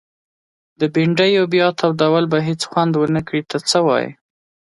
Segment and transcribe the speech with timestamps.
[0.79, 4.09] د بنډیو بیا تودول به هيڅ خوند ونکړي ته څه وايي؟